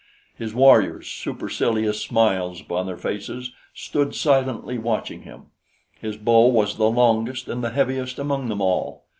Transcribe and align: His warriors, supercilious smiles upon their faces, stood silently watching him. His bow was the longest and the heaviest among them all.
His 0.35 0.51
warriors, 0.55 1.07
supercilious 1.07 2.01
smiles 2.01 2.59
upon 2.59 2.87
their 2.87 2.97
faces, 2.97 3.51
stood 3.71 4.15
silently 4.15 4.79
watching 4.79 5.21
him. 5.21 5.51
His 5.99 6.17
bow 6.17 6.47
was 6.47 6.77
the 6.77 6.89
longest 6.89 7.47
and 7.47 7.63
the 7.63 7.69
heaviest 7.69 8.17
among 8.17 8.49
them 8.49 8.61
all. 8.61 9.05